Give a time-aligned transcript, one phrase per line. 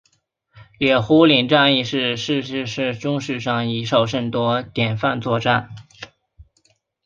[0.79, 2.63] 野狐岭战役也是世界
[2.95, 5.69] 军事史上以少胜多典范作战。